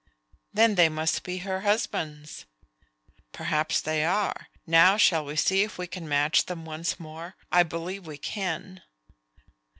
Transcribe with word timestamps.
"Then 0.51 0.73
they 0.73 0.89
must 0.89 1.21
be 1.21 1.37
her 1.45 1.59
husband's." 1.59 2.45
"Perhaps 3.33 3.81
they 3.81 4.03
are. 4.03 4.47
Now 4.65 4.97
shall 4.97 5.23
we 5.23 5.35
see 5.35 5.61
if 5.61 5.77
we 5.77 5.85
can 5.85 6.09
match 6.09 6.47
them 6.47 6.65
once 6.65 6.99
more? 6.99 7.35
I 7.51 7.61
believe 7.61 8.07
we 8.07 8.17
can." 8.17 8.81